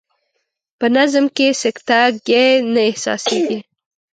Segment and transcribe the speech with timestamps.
[0.79, 3.59] په نظم کې سکته ګي نه احساسیږي.